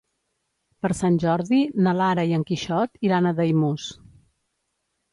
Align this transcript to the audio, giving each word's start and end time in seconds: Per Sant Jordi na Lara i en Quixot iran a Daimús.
Per 0.85 0.89
Sant 0.99 1.19
Jordi 1.25 1.59
na 1.87 1.95
Lara 1.99 2.25
i 2.31 2.35
en 2.39 2.49
Quixot 2.51 3.01
iran 3.11 3.29
a 3.29 3.37
Daimús. 3.45 3.89